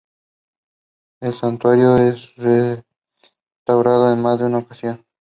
El 1.21 1.35
santuario 1.35 1.95
fue 2.35 2.83
restaurado 3.67 4.11
en 4.11 4.19
más 4.19 4.39
de 4.39 4.45
una 4.45 4.57
ocasión. 4.57 5.05